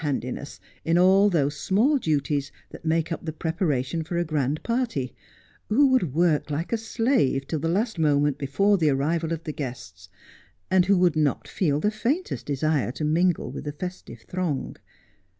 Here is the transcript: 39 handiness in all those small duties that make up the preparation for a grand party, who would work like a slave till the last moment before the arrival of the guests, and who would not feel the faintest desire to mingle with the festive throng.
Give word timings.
39 0.01 0.15
handiness 0.15 0.59
in 0.83 0.97
all 0.97 1.29
those 1.29 1.55
small 1.55 1.99
duties 1.99 2.51
that 2.71 2.83
make 2.83 3.11
up 3.11 3.23
the 3.23 3.31
preparation 3.31 4.03
for 4.03 4.17
a 4.17 4.25
grand 4.25 4.63
party, 4.63 5.13
who 5.69 5.89
would 5.89 6.15
work 6.15 6.49
like 6.49 6.73
a 6.73 6.77
slave 6.79 7.45
till 7.47 7.59
the 7.59 7.67
last 7.69 7.99
moment 7.99 8.39
before 8.39 8.79
the 8.79 8.89
arrival 8.89 9.31
of 9.31 9.43
the 9.43 9.53
guests, 9.53 10.09
and 10.71 10.87
who 10.87 10.97
would 10.97 11.15
not 11.15 11.47
feel 11.47 11.79
the 11.79 11.91
faintest 11.91 12.47
desire 12.47 12.91
to 12.91 13.03
mingle 13.05 13.51
with 13.51 13.63
the 13.65 13.71
festive 13.71 14.25
throng. 14.27 14.75